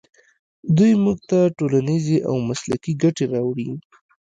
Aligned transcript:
دوی 0.77 0.91
موږ 1.03 1.17
ته 1.29 1.37
ټولنیزې 1.57 2.17
او 2.29 2.35
مسلکي 2.49 2.93
ګټې 3.03 3.25
راوړي. 3.33 3.69